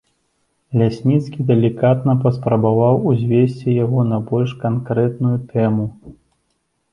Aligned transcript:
Лясніцкі 0.81 1.43
далікатна 1.51 2.15
паспрабаваў 2.23 2.95
узвесці 3.11 3.77
яго 3.83 3.99
на 4.13 4.17
больш 4.33 4.57
канкрэтную 4.65 5.35
тэму. 5.53 5.85